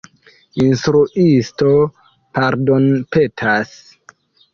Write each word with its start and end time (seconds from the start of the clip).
Instruisto 0.61 1.73
pardonpetas. 2.37 3.77